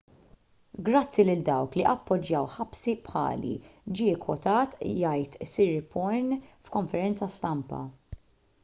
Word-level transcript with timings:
grazzi 0.85 1.25
lil 1.27 1.43
dawk 1.49 1.75
li 1.79 1.83
appoġġjaw 1.91 2.47
ħabsi 2.55 2.95
bħali 3.09 3.53
ġie 3.99 4.17
kkwotat 4.23 4.75
jgħid 4.95 5.39
siriporn 5.53 6.35
f'konferenza 6.69 7.31
stampa 7.39 7.87